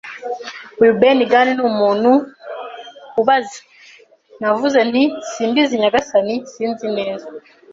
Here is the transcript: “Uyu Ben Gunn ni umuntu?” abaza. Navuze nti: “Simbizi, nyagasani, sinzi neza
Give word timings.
“Uyu 0.81 0.93
Ben 1.01 1.19
Gunn 1.31 1.49
ni 1.55 1.61
umuntu?” 1.71 2.11
abaza. 3.19 3.59
Navuze 4.39 4.79
nti: 4.89 5.03
“Simbizi, 5.31 5.73
nyagasani, 5.81 6.35
sinzi 6.51 6.87
neza 6.97 7.25